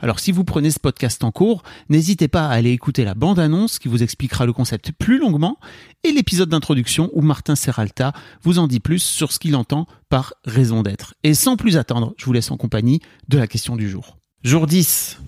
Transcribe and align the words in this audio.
Alors 0.00 0.20
si 0.20 0.32
vous 0.32 0.44
prenez 0.44 0.70
ce 0.70 0.78
podcast 0.78 1.24
en 1.24 1.32
cours, 1.32 1.62
n'hésitez 1.88 2.28
pas 2.28 2.46
à 2.46 2.52
aller 2.52 2.70
écouter 2.72 3.04
la 3.04 3.14
bande-annonce 3.14 3.78
qui 3.78 3.88
vous 3.88 4.02
expliquera 4.02 4.46
le 4.46 4.52
concept 4.52 4.92
plus 4.92 5.18
longuement 5.18 5.58
et 6.04 6.12
l'épisode 6.12 6.48
d'introduction 6.48 7.10
où 7.12 7.22
Martin 7.22 7.56
Serralta 7.56 8.12
vous 8.42 8.58
en 8.58 8.66
dit 8.66 8.80
plus 8.80 9.02
sur 9.02 9.32
ce 9.32 9.38
qu'il 9.38 9.56
entend 9.56 9.86
par 10.08 10.34
raison 10.44 10.82
d'être. 10.82 11.14
Et 11.22 11.34
sans 11.34 11.56
plus 11.56 11.76
attendre, 11.76 12.14
je 12.16 12.24
vous 12.26 12.32
laisse 12.32 12.50
en 12.50 12.56
compagnie 12.56 13.00
de 13.28 13.38
la 13.38 13.46
question 13.46 13.76
du 13.76 13.88
jour. 13.88 14.18
Jour 14.42 14.66
10. 14.66 15.20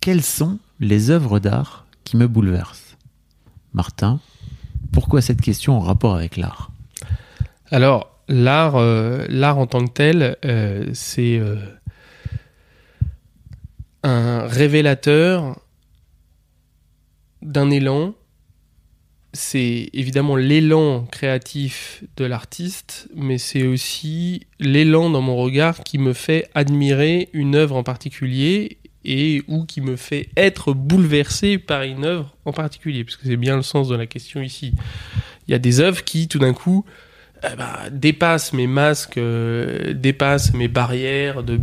Quelles 0.00 0.22
sont 0.22 0.58
les 0.80 1.10
œuvres 1.10 1.38
d'art 1.38 1.86
qui 2.04 2.16
me 2.16 2.26
bouleversent? 2.26 2.96
Martin, 3.74 4.20
pourquoi 4.92 5.20
cette 5.20 5.40
question 5.40 5.76
en 5.76 5.80
rapport 5.80 6.14
avec 6.14 6.36
l'art? 6.36 6.70
Alors, 7.70 8.18
l'art, 8.28 8.76
euh, 8.76 9.26
l'art 9.28 9.58
en 9.58 9.66
tant 9.66 9.84
que 9.84 9.92
tel, 9.92 10.36
euh, 10.44 10.86
c'est 10.94 11.38
euh, 11.38 11.56
révélateur 14.48 15.60
d'un 17.42 17.70
élan. 17.70 18.14
C'est 19.34 19.90
évidemment 19.92 20.36
l'élan 20.36 21.04
créatif 21.04 22.02
de 22.16 22.24
l'artiste, 22.24 23.08
mais 23.14 23.38
c'est 23.38 23.66
aussi 23.66 24.46
l'élan 24.58 25.10
dans 25.10 25.20
mon 25.20 25.36
regard 25.36 25.84
qui 25.84 25.98
me 25.98 26.14
fait 26.14 26.48
admirer 26.54 27.28
une 27.34 27.54
œuvre 27.54 27.76
en 27.76 27.82
particulier 27.82 28.78
et 29.04 29.42
ou 29.46 29.64
qui 29.64 29.80
me 29.80 29.96
fait 29.96 30.28
être 30.36 30.72
bouleversé 30.72 31.58
par 31.58 31.82
une 31.82 32.04
œuvre 32.04 32.34
en 32.46 32.52
particulier, 32.52 33.04
parce 33.04 33.16
que 33.16 33.26
c'est 33.26 33.36
bien 33.36 33.56
le 33.56 33.62
sens 33.62 33.88
de 33.88 33.96
la 33.96 34.06
question 34.06 34.40
ici. 34.40 34.72
Il 35.46 35.52
y 35.52 35.54
a 35.54 35.58
des 35.58 35.80
œuvres 35.80 36.02
qui, 36.04 36.26
tout 36.26 36.38
d'un 36.38 36.54
coup, 36.54 36.84
eh 37.44 37.54
ben, 37.56 37.90
dépassent 37.92 38.52
mes 38.52 38.66
masques, 38.66 39.18
euh, 39.18 39.92
dépassent 39.92 40.54
mes 40.54 40.68
barrières 40.68 41.44
de 41.44 41.56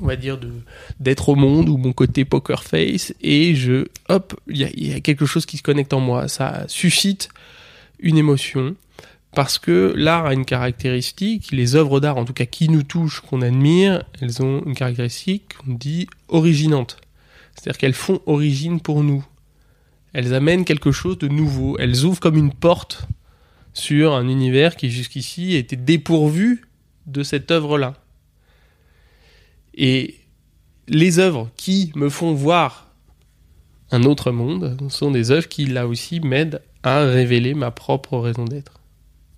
on 0.00 0.06
va 0.06 0.16
dire 0.16 0.38
de 0.38 0.50
d'être 0.98 1.28
au 1.28 1.34
monde 1.34 1.68
ou 1.68 1.76
mon 1.76 1.92
côté 1.92 2.24
poker 2.24 2.64
face. 2.64 3.14
Et 3.20 3.54
je 3.54 3.86
hop 4.08 4.38
il 4.48 4.58
y 4.58 4.64
a, 4.64 4.70
y 4.74 4.92
a, 4.92 5.00
quelque 5.00 5.26
chose 5.26 5.46
qui 5.46 5.56
se 5.56 5.62
connecte 5.62 5.92
en 5.92 6.00
moi. 6.00 6.28
Ça 6.28 6.64
suscite 6.68 7.28
une 7.98 8.18
émotion. 8.18 8.74
Parce 9.32 9.58
que 9.58 9.92
l'art 9.96 10.26
a 10.26 10.34
une 10.34 10.44
caractéristique 10.44 11.52
les 11.52 11.76
œuvres 11.76 12.00
d'art 12.00 12.16
en 12.16 12.24
tout 12.24 12.32
cas 12.32 12.46
qui 12.46 12.68
nous 12.68 12.82
touchent 12.82 13.20
qu'on 13.20 13.42
admire 13.42 14.02
elles 14.20 14.42
ont 14.42 14.60
une 14.66 14.74
caractéristique 14.74 15.54
qu'on 15.54 15.74
dit 15.74 16.08
originante. 16.28 16.96
C'est-à-dire 17.54 17.78
qu'elles 17.78 17.94
font 17.94 18.20
origine 18.26 18.80
pour 18.80 19.04
nous. 19.04 19.24
Elles 20.12 20.34
amènent 20.34 20.64
quelque 20.64 20.90
chose 20.90 21.18
de 21.18 21.28
nouveau. 21.28 21.76
Elles 21.78 22.04
ouvrent 22.04 22.20
comme 22.20 22.36
une 22.36 22.52
porte 22.52 23.06
sur 23.72 24.14
un 24.14 24.28
univers 24.28 24.76
qui 24.76 24.90
jusqu'ici 24.90 25.54
était 25.54 25.76
dépourvu 25.76 26.64
de 27.06 27.22
cette 27.22 27.50
œuvre-là. 27.50 27.94
Et 29.74 30.16
les 30.88 31.18
œuvres 31.18 31.48
qui 31.56 31.92
me 31.94 32.08
font 32.08 32.34
voir 32.34 32.88
un 33.90 34.04
autre 34.04 34.30
monde 34.30 34.76
sont 34.88 35.10
des 35.10 35.30
œuvres 35.30 35.48
qui, 35.48 35.66
là 35.66 35.86
aussi, 35.86 36.20
m'aident 36.20 36.62
à 36.82 37.00
révéler 37.04 37.54
ma 37.54 37.70
propre 37.70 38.18
raison 38.18 38.44
d'être. 38.44 38.80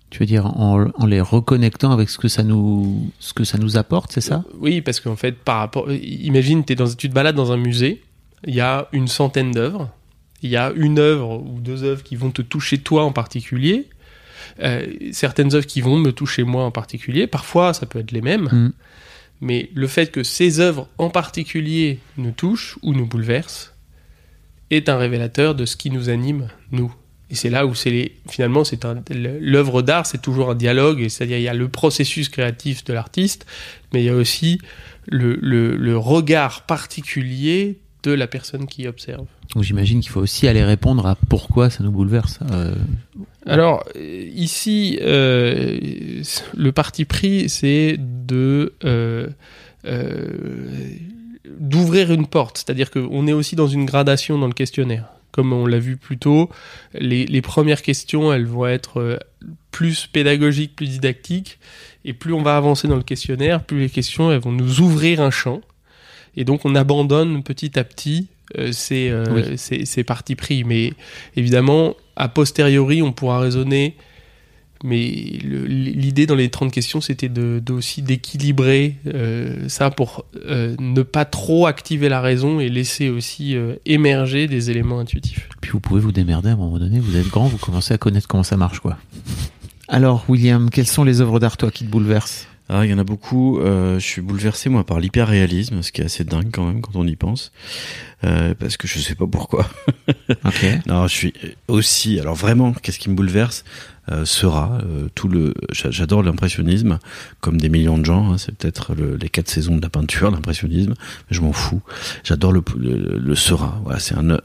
Tu 0.09 0.19
veux 0.19 0.25
dire 0.27 0.45
en, 0.45 0.89
en, 0.95 1.05
les 1.07 1.21
reconnectant 1.21 1.91
avec 1.91 2.07
ce 2.09 2.19
que 2.19 2.27
ça 2.27 2.43
nous, 2.43 3.11
ce 3.19 3.33
que 3.33 3.43
ça 3.43 3.57
nous 3.57 3.77
apporte, 3.77 4.11
c'est 4.11 4.21
ça? 4.21 4.43
Oui, 4.59 4.81
parce 4.81 4.99
qu'en 4.99 5.15
fait, 5.15 5.31
par 5.31 5.57
rapport, 5.57 5.91
imagine, 5.91 6.63
es 6.69 6.75
dans, 6.75 6.87
tu 6.87 7.09
te 7.09 7.13
balades 7.13 7.35
dans 7.35 7.51
un 7.51 7.57
musée, 7.57 8.03
il 8.45 8.53
y 8.53 8.61
a 8.61 8.87
une 8.91 9.07
centaine 9.07 9.51
d'œuvres, 9.51 9.89
il 10.43 10.51
y 10.51 10.55
a 10.55 10.71
une 10.75 10.99
œuvre 10.99 11.41
ou 11.41 11.59
deux 11.59 11.83
œuvres 11.83 12.03
qui 12.03 12.15
vont 12.15 12.29
te 12.29 12.43
toucher 12.43 12.77
toi 12.77 13.05
en 13.05 13.11
particulier, 13.11 13.89
euh, 14.61 14.85
certaines 15.13 15.55
œuvres 15.55 15.65
qui 15.65 15.81
vont 15.81 15.97
me 15.97 16.11
toucher 16.11 16.43
moi 16.43 16.63
en 16.63 16.71
particulier. 16.71 17.25
Parfois, 17.25 17.73
ça 17.73 17.87
peut 17.87 17.99
être 17.99 18.11
les 18.11 18.21
mêmes. 18.21 18.49
Mm. 18.51 18.73
Mais 19.43 19.69
le 19.73 19.87
fait 19.87 20.09
que 20.09 20.23
ces 20.23 20.61
œuvres 20.61 20.87
en 20.97 21.09
particulier 21.09 21.99
nous 22.15 22.31
touchent 22.31 22.77
ou 22.81 22.93
nous 22.93 23.05
bouleversent 23.05 23.73
est 24.69 24.87
un 24.87 24.97
révélateur 24.97 25.53
de 25.53 25.65
ce 25.65 25.75
qui 25.75 25.91
nous 25.91 26.07
anime, 26.09 26.47
nous. 26.71 26.95
Et 27.29 27.35
c'est 27.35 27.49
là 27.49 27.65
où 27.65 27.75
c'est 27.75 27.89
les... 27.89 28.15
finalement 28.29 28.63
c'est 28.63 28.85
l'œuvre 29.11 29.81
d'art, 29.81 30.05
c'est 30.05 30.21
toujours 30.21 30.51
un 30.51 30.55
dialogue, 30.55 31.09
c'est-à-dire 31.09 31.37
il 31.39 31.43
y 31.43 31.49
a 31.49 31.53
le 31.53 31.67
processus 31.67 32.29
créatif 32.29 32.85
de 32.85 32.93
l'artiste, 32.93 33.45
mais 33.91 34.01
il 34.01 34.05
y 34.05 34.09
a 34.09 34.15
aussi 34.15 34.59
le, 35.07 35.37
le, 35.41 35.75
le 35.75 35.97
regard 35.97 36.65
particulier 36.65 37.79
de 38.03 38.11
la 38.11 38.27
personne 38.27 38.65
qui 38.65 38.87
observe. 38.87 39.25
Donc 39.55 39.63
j'imagine 39.63 39.99
qu'il 40.01 40.11
faut 40.11 40.21
aussi 40.21 40.47
aller 40.47 40.63
répondre 40.63 41.05
à 41.05 41.15
pourquoi 41.15 41.69
ça 41.69 41.83
nous 41.83 41.91
bouleverse. 41.91 42.39
Euh... 42.51 42.75
Alors 43.45 43.83
ici, 43.95 44.99
euh, 45.01 45.77
le 46.55 46.71
parti 46.71 47.05
pris, 47.05 47.49
c'est 47.49 47.97
de 47.99 48.73
euh, 48.83 49.27
euh, 49.85 50.27
d'ouvrir 51.45 52.11
une 52.11 52.27
porte, 52.27 52.57
c'est-à-dire 52.57 52.91
qu'on 52.91 53.27
est 53.27 53.33
aussi 53.33 53.55
dans 53.55 53.67
une 53.67 53.85
gradation 53.85 54.37
dans 54.37 54.47
le 54.47 54.53
questionnaire. 54.53 55.09
Comme 55.31 55.51
on 55.51 55.65
l'a 55.65 55.79
vu 55.79 55.97
plus 55.97 56.19
tôt, 56.19 56.49
les, 56.93 57.25
les, 57.25 57.41
premières 57.41 57.81
questions, 57.81 58.31
elles 58.31 58.45
vont 58.45 58.67
être 58.67 59.19
plus 59.71 60.05
pédagogiques, 60.05 60.75
plus 60.75 60.87
didactiques, 60.87 61.57
et 62.05 62.13
plus 62.13 62.33
on 62.33 62.43
va 62.43 62.55
avancer 62.55 62.87
dans 62.87 62.95
le 62.95 63.03
questionnaire, 63.03 63.63
plus 63.63 63.79
les 63.79 63.89
questions, 63.89 64.31
elles 64.31 64.39
vont 64.39 64.51
nous 64.51 64.81
ouvrir 64.81 65.21
un 65.21 65.31
champ. 65.31 65.61
Et 66.35 66.45
donc 66.45 66.65
on 66.65 66.75
abandonne 66.75 67.41
petit 67.43 67.77
à 67.79 67.83
petit 67.83 68.27
euh, 68.57 68.71
ces, 68.71 69.09
euh, 69.09 69.25
oui. 69.31 69.57
ces, 69.57 70.03
partis 70.03 70.35
pris. 70.35 70.63
Mais 70.63 70.93
évidemment, 71.35 71.95
a 72.15 72.29
posteriori, 72.29 73.01
on 73.01 73.11
pourra 73.11 73.39
raisonner. 73.39 73.95
Mais 74.83 74.99
l'idée 74.99 76.25
dans 76.25 76.35
les 76.35 76.49
30 76.49 76.71
questions, 76.71 76.99
c'était 76.99 77.29
de, 77.29 77.61
de, 77.65 77.73
aussi 77.73 78.01
d'équilibrer 78.01 78.97
euh, 79.07 79.69
ça 79.69 79.89
pour 79.89 80.25
euh, 80.45 80.75
ne 80.79 81.01
pas 81.03 81.23
trop 81.23 81.67
activer 81.67 82.09
la 82.09 82.19
raison 82.19 82.59
et 82.59 82.67
laisser 82.67 83.09
aussi 83.09 83.55
euh, 83.55 83.75
émerger 83.85 84.47
des 84.47 84.69
éléments 84.69 84.99
intuitifs. 84.99 85.47
Puis 85.61 85.71
vous 85.71 85.79
pouvez 85.79 86.01
vous 86.01 86.11
démerder 86.11 86.49
à 86.49 86.53
un 86.53 86.57
moment 86.57 86.79
donné, 86.79 86.99
vous 86.99 87.15
êtes 87.15 87.27
grand, 87.27 87.47
vous 87.47 87.57
commencez 87.57 87.93
à 87.93 87.97
connaître 87.97 88.27
comment 88.27 88.43
ça 88.43 88.57
marche, 88.57 88.81
quoi. 88.81 88.97
Alors, 89.87 90.25
William, 90.27 90.69
quelles 90.69 90.87
sont 90.87 91.03
les 91.03 91.21
œuvres 91.21 91.39
d'art, 91.39 91.55
toi, 91.55 91.71
qui 91.71 91.85
te 91.85 91.89
bouleversent? 91.89 92.47
Ah, 92.69 92.85
il 92.85 92.91
y 92.91 92.93
en 92.93 92.97
a 92.97 93.03
beaucoup. 93.03 93.59
Euh, 93.59 93.99
je 93.99 94.05
suis 94.05 94.21
bouleversé 94.21 94.69
moi 94.69 94.85
par 94.85 94.99
l'hyperréalisme, 94.99 95.81
ce 95.81 95.91
qui 95.91 96.01
est 96.01 96.05
assez 96.05 96.23
dingue 96.23 96.49
quand 96.51 96.65
même 96.65 96.81
quand 96.81 96.95
on 96.95 97.05
y 97.05 97.15
pense, 97.15 97.51
euh, 98.23 98.53
parce 98.57 98.77
que 98.77 98.87
je 98.87 98.99
sais 98.99 99.15
pas 99.15 99.27
pourquoi. 99.27 99.67
Okay. 100.45 100.79
non, 100.87 101.07
je 101.07 101.13
suis 101.13 101.33
aussi. 101.67 102.19
Alors 102.19 102.35
vraiment, 102.35 102.73
qu'est-ce 102.73 102.99
qui 102.99 103.09
me 103.09 103.15
bouleverse 103.15 103.63
euh, 104.11 104.25
sera 104.25 104.79
euh, 104.83 105.07
tout 105.15 105.29
le. 105.29 105.53
J'adore 105.71 106.23
l'impressionnisme, 106.23 106.99
comme 107.39 107.59
des 107.59 107.69
millions 107.69 107.97
de 107.97 108.05
gens. 108.05 108.33
Hein, 108.33 108.37
c'est 108.37 108.53
peut-être 108.53 108.93
le, 108.93 109.15
les 109.15 109.29
quatre 109.29 109.49
saisons 109.49 109.77
de 109.77 109.81
la 109.81 109.89
peinture, 109.89 110.29
l'impressionnisme. 110.31 110.93
Mais 111.29 111.37
je 111.37 111.41
m'en 111.41 111.53
fous. 111.53 111.81
J'adore 112.23 112.51
le, 112.51 112.61
le, 112.77 113.17
le, 113.17 113.35
Seurat. 113.35 113.79
Voilà, 113.83 113.99
c'est 113.99 114.15
un 114.15 114.31
euh, 114.31 114.39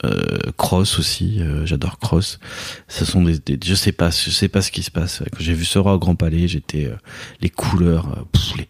Cross 0.57 0.99
aussi. 1.01 1.41
Euh, 1.41 1.67
j'adore 1.67 1.99
Cross. 1.99 2.39
Ce 2.87 3.05
sont 3.05 3.23
des, 3.23 3.39
des, 3.39 3.59
Je 3.63 3.75
sais 3.75 3.93
pas. 3.93 4.11
Je 4.11 4.31
sais 4.31 4.49
pas 4.49 4.63
ce 4.63 4.71
qui 4.71 4.85
se 4.85 4.93
passe. 4.93 5.23
Quand 5.33 5.41
j'ai 5.41 5.55
vu 5.55 5.65
Seurat 5.65 5.95
au 5.95 5.99
Grand 5.99 6.15
Palais, 6.15 6.47
j'étais 6.47 6.87
euh, 6.87 6.97
les 7.41 7.51
couleurs. 7.51 8.27
Pff, 8.33 8.57
les, 8.57 8.69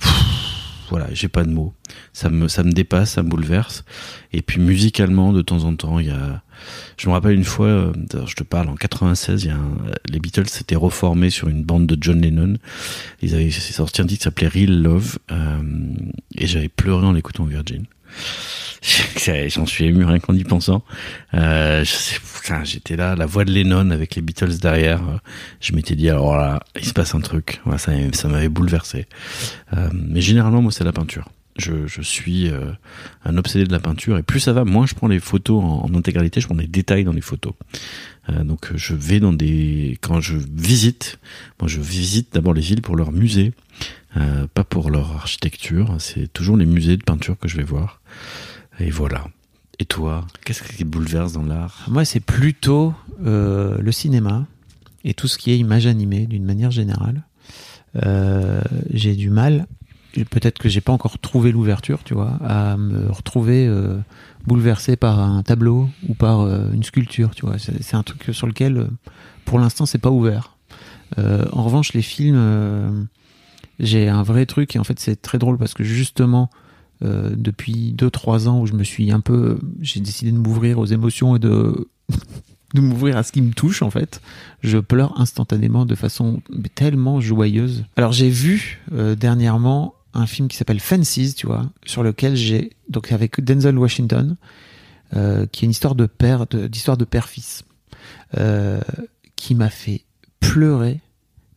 pff, 0.00 0.41
voilà, 0.92 1.06
j'ai 1.14 1.28
pas 1.28 1.42
de 1.44 1.50
mots. 1.50 1.72
Ça 2.12 2.28
me, 2.28 2.72
dépasse, 2.72 3.12
ça 3.12 3.22
me 3.22 3.28
bouleverse. 3.30 3.82
Et 4.34 4.42
puis 4.42 4.60
musicalement, 4.60 5.32
de 5.32 5.40
temps 5.40 5.64
en 5.64 5.74
temps, 5.74 5.98
il 5.98 6.08
y 6.08 6.10
a. 6.10 6.42
Je 6.98 7.08
me 7.08 7.14
rappelle 7.14 7.32
une 7.32 7.44
fois, 7.44 7.66
euh, 7.66 7.92
je 8.26 8.34
te 8.34 8.42
parle, 8.42 8.68
en 8.68 8.74
96, 8.74 9.44
il 9.44 9.50
y 9.50 10.12
les 10.12 10.18
Beatles 10.20 10.48
s'étaient 10.48 10.76
reformés 10.76 11.30
sur 11.30 11.48
une 11.48 11.64
bande 11.64 11.86
de 11.86 11.96
John 11.98 12.20
Lennon. 12.20 12.58
Ils 13.22 13.34
avaient 13.34 13.50
sorti 13.50 14.02
un 14.02 14.06
titre 14.06 14.18
qui 14.18 14.24
s'appelait 14.24 14.48
Real 14.48 14.82
Love, 14.82 15.18
euh, 15.30 15.62
et 16.36 16.46
j'avais 16.46 16.68
pleuré 16.68 17.06
en 17.06 17.12
l'écoutant 17.12 17.44
Virgin. 17.44 17.86
J'en 19.48 19.66
suis 19.66 19.84
ému 19.84 20.04
rien 20.04 20.18
qu'en 20.18 20.34
y 20.34 20.44
pensant. 20.44 20.82
Euh, 21.34 21.84
J'étais 22.64 22.96
là, 22.96 23.14
la 23.14 23.26
voix 23.26 23.44
de 23.44 23.52
Lennon 23.52 23.90
avec 23.90 24.16
les 24.16 24.22
Beatles 24.22 24.58
derrière. 24.60 25.00
Je 25.60 25.72
m'étais 25.74 25.94
dit, 25.94 26.10
alors 26.10 26.36
là, 26.36 26.60
il 26.76 26.84
se 26.84 26.92
passe 26.92 27.14
un 27.14 27.20
truc. 27.20 27.60
Ça, 27.78 28.28
m'avait 28.28 28.48
bouleversé. 28.48 29.06
Euh, 29.76 29.88
mais 29.92 30.20
généralement, 30.20 30.60
moi, 30.60 30.72
c'est 30.72 30.84
la 30.84 30.92
peinture. 30.92 31.28
Je, 31.56 31.86
suis 32.00 32.48
euh, 32.48 32.72
un 33.24 33.36
obsédé 33.36 33.66
de 33.66 33.72
la 33.72 33.78
peinture 33.78 34.16
et 34.16 34.22
plus 34.22 34.40
ça 34.40 34.54
va, 34.54 34.64
moins 34.64 34.86
je 34.86 34.94
prends 34.94 35.06
les 35.06 35.20
photos 35.20 35.62
en, 35.62 35.84
en 35.84 35.94
intégralité, 35.94 36.40
je 36.40 36.46
prends 36.46 36.56
des 36.56 36.66
détails 36.66 37.04
dans 37.04 37.12
les 37.12 37.20
photos. 37.20 37.52
Donc 38.44 38.70
je 38.76 38.94
vais 38.94 39.18
dans 39.18 39.32
des 39.32 39.98
quand 40.00 40.20
je 40.20 40.36
visite, 40.36 41.18
moi 41.60 41.68
je 41.68 41.80
visite 41.80 42.32
d'abord 42.32 42.54
les 42.54 42.62
villes 42.62 42.80
pour 42.80 42.94
leur 42.94 43.10
musée, 43.10 43.52
euh, 44.16 44.46
pas 44.52 44.64
pour 44.64 44.90
leur 44.90 45.12
architecture. 45.12 45.96
C'est 45.98 46.30
toujours 46.32 46.56
les 46.56 46.66
musées 46.66 46.96
de 46.96 47.02
peinture 47.02 47.38
que 47.38 47.48
je 47.48 47.56
vais 47.56 47.62
voir. 47.62 48.00
Et 48.78 48.90
voilà. 48.90 49.26
Et 49.78 49.84
toi, 49.84 50.26
qu'est-ce 50.44 50.62
qui 50.62 50.84
bouleverse 50.84 51.32
dans 51.32 51.42
l'art? 51.42 51.86
Moi, 51.88 52.04
c'est 52.04 52.20
plutôt 52.20 52.94
euh, 53.24 53.78
le 53.80 53.92
cinéma 53.92 54.46
et 55.04 55.14
tout 55.14 55.28
ce 55.28 55.38
qui 55.38 55.50
est 55.50 55.58
image 55.58 55.86
animée 55.86 56.26
d'une 56.26 56.44
manière 56.44 56.70
générale. 56.70 57.22
Euh, 58.04 58.60
j'ai 58.92 59.14
du 59.16 59.30
mal, 59.30 59.66
peut-être 60.30 60.58
que 60.58 60.68
j'ai 60.68 60.80
pas 60.80 60.92
encore 60.92 61.18
trouvé 61.18 61.50
l'ouverture, 61.52 62.04
tu 62.04 62.14
vois, 62.14 62.38
à 62.44 62.76
me 62.76 63.10
retrouver 63.10 63.68
bouleversé 64.46 64.96
par 64.96 65.18
un 65.18 65.42
tableau 65.42 65.88
ou 66.08 66.14
par 66.14 66.46
une 66.72 66.82
sculpture, 66.84 67.34
tu 67.34 67.46
vois. 67.46 67.56
C'est 67.58 67.94
un 67.94 68.02
truc 68.02 68.28
sur 68.32 68.46
lequel, 68.46 68.88
pour 69.44 69.58
l'instant, 69.58 69.86
c'est 69.86 69.98
pas 69.98 70.10
ouvert. 70.10 70.56
En 71.18 71.64
revanche, 71.64 71.92
les 71.92 72.02
films, 72.02 73.08
j'ai 73.78 74.08
un 74.08 74.22
vrai 74.22 74.46
truc 74.46 74.76
et 74.76 74.78
en 74.78 74.84
fait, 74.84 74.98
c'est 75.00 75.20
très 75.20 75.38
drôle 75.38 75.58
parce 75.58 75.74
que 75.74 75.84
justement, 75.84 76.50
euh, 77.02 77.30
depuis 77.36 77.94
2-3 77.96 78.48
ans 78.48 78.60
où 78.60 78.66
je 78.66 78.74
me 78.74 78.84
suis 78.84 79.10
un 79.10 79.20
peu, 79.20 79.58
j'ai 79.80 80.00
décidé 80.00 80.32
de 80.32 80.38
m'ouvrir 80.38 80.78
aux 80.78 80.86
émotions 80.86 81.36
et 81.36 81.38
de 81.38 81.88
de 82.74 82.80
m'ouvrir 82.80 83.16
à 83.16 83.22
ce 83.22 83.32
qui 83.32 83.42
me 83.42 83.52
touche 83.52 83.82
en 83.82 83.90
fait, 83.90 84.22
je 84.62 84.78
pleure 84.78 85.20
instantanément 85.20 85.84
de 85.84 85.94
façon 85.94 86.42
tellement 86.74 87.20
joyeuse. 87.20 87.84
Alors 87.96 88.12
j'ai 88.12 88.30
vu 88.30 88.80
euh, 88.92 89.14
dernièrement 89.14 89.94
un 90.14 90.26
film 90.26 90.48
qui 90.48 90.56
s'appelle 90.56 90.80
Fences, 90.80 91.34
tu 91.34 91.46
vois, 91.46 91.70
sur 91.84 92.02
lequel 92.02 92.36
j'ai 92.36 92.72
donc 92.88 93.12
avec 93.12 93.42
Denzel 93.42 93.78
Washington, 93.78 94.36
euh, 95.16 95.46
qui 95.50 95.64
est 95.64 95.66
une 95.66 95.70
histoire 95.70 95.94
de 95.94 96.06
père, 96.06 96.46
d'histoire 96.46 96.96
de 96.96 97.04
père-fils, 97.04 97.64
euh, 98.36 98.80
qui 99.36 99.54
m'a 99.54 99.70
fait 99.70 100.04
pleurer, 100.40 101.00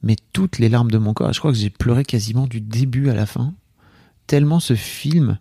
mais 0.06 0.16
toutes 0.32 0.60
les 0.60 0.70
larmes 0.70 0.92
de 0.92 0.98
mon 0.98 1.14
corps. 1.14 1.34
Je 1.34 1.40
crois 1.40 1.52
que 1.52 1.58
j'ai 1.58 1.72
pleuré 1.72 2.06
quasiment 2.06 2.48
du 2.48 2.62
début 2.62 3.10
à 3.10 3.14
la 3.14 3.26
fin, 3.26 3.54
tellement 4.28 4.62
ce 4.62 4.76
film, 4.76 5.40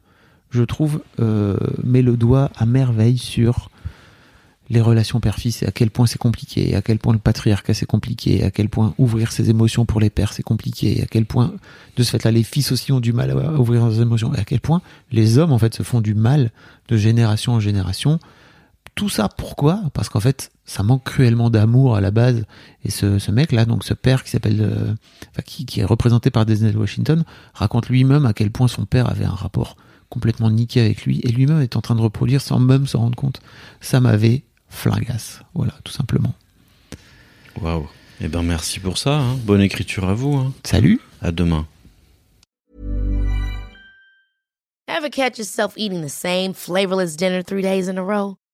je 0.50 0.62
trouve, 0.62 1.02
euh, 1.20 1.56
met 1.84 2.02
le 2.02 2.16
doigt 2.16 2.50
à 2.56 2.66
merveille 2.66 3.18
sur 3.18 3.70
les 4.70 4.80
relations 4.80 5.20
père-fils 5.20 5.62
et 5.62 5.66
à 5.66 5.70
quel 5.70 5.90
point 5.90 6.06
c'est 6.06 6.18
compliqué, 6.18 6.74
à 6.74 6.80
quel 6.80 6.98
point 6.98 7.12
le 7.12 7.18
patriarcat 7.18 7.74
c'est 7.74 7.86
compliqué, 7.86 8.42
à 8.42 8.50
quel 8.50 8.70
point 8.70 8.94
ouvrir 8.96 9.30
ses 9.30 9.50
émotions 9.50 9.84
pour 9.84 10.00
les 10.00 10.08
pères 10.08 10.32
c'est 10.32 10.42
compliqué, 10.42 11.02
à 11.02 11.06
quel 11.06 11.26
point 11.26 11.52
de 11.96 12.02
ce 12.02 12.10
fait-là 12.10 12.30
les 12.30 12.42
fils 12.42 12.72
aussi 12.72 12.90
ont 12.90 13.00
du 13.00 13.12
mal 13.12 13.30
à 13.30 13.60
ouvrir 13.60 13.82
leurs 13.82 14.00
émotions, 14.00 14.34
et 14.34 14.38
à 14.38 14.44
quel 14.44 14.60
point 14.60 14.80
les 15.12 15.36
hommes 15.36 15.52
en 15.52 15.58
fait 15.58 15.74
se 15.74 15.82
font 15.82 16.00
du 16.00 16.14
mal 16.14 16.50
de 16.88 16.96
génération 16.96 17.52
en 17.52 17.60
génération. 17.60 18.18
Tout 18.94 19.08
ça 19.08 19.28
pourquoi? 19.28 19.80
Parce 19.92 20.08
qu'en 20.08 20.20
fait 20.20 20.50
ça 20.64 20.82
manque 20.82 21.02
cruellement 21.04 21.50
d'amour 21.50 21.96
à 21.96 22.00
la 22.00 22.10
base, 22.10 22.44
et 22.84 22.90
ce, 22.90 23.18
ce 23.18 23.30
mec 23.32 23.50
là, 23.52 23.64
donc 23.64 23.84
ce 23.84 23.92
père 23.92 24.22
qui 24.24 24.30
s'appelle, 24.30 24.60
euh, 24.62 24.94
enfin, 25.30 25.42
qui, 25.44 25.66
qui 25.66 25.80
est 25.80 25.84
représenté 25.84 26.30
par 26.30 26.46
Denzel 26.46 26.76
Washington, 26.78 27.24
raconte 27.54 27.88
lui-même 27.88 28.24
à 28.24 28.32
quel 28.32 28.50
point 28.50 28.68
son 28.68 28.86
père 28.86 29.10
avait 29.10 29.24
un 29.24 29.30
rapport 29.34 29.76
complètement 30.10 30.48
niqué 30.50 30.80
avec 30.80 31.04
lui, 31.04 31.20
et 31.24 31.32
lui-même 31.32 31.60
est 31.60 31.76
en 31.76 31.80
train 31.80 31.96
de 31.96 32.00
reproduire 32.00 32.40
sans 32.40 32.60
même 32.60 32.86
se 32.86 32.96
rendre 32.96 33.16
compte. 33.16 33.40
Ça 33.80 33.98
m'avait 34.00 34.44
flingasse. 34.68 35.40
Voilà, 35.54 35.72
tout 35.82 35.92
simplement. 35.92 36.32
Waouh. 37.60 37.88
Eh 38.20 38.28
ben 38.28 38.42
merci 38.44 38.78
pour 38.78 38.96
ça. 38.96 39.18
hein. 39.18 39.36
Bonne 39.44 39.60
écriture 39.60 40.08
à 40.08 40.14
vous. 40.14 40.36
hein. 40.36 40.52
Salut 40.62 41.00
À 41.20 41.32
demain. 41.32 41.66
Ever 44.86 45.10
catch 45.10 45.36
yourself 45.38 45.74
eating 45.76 46.02
the 46.02 46.08
same 46.08 46.54
flavorless 46.54 47.16
dinner 47.16 47.42
three 47.42 47.62
days 47.62 47.88
in 47.88 47.98
a 47.98 48.02
row? 48.04 48.36